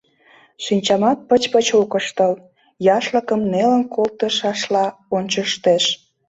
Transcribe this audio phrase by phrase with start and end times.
[0.63, 2.33] Шинчамат пыч-пыч ок ыштыл,
[2.97, 4.85] яшлыкым нелын колтышашла
[5.15, 5.83] ончыштеш.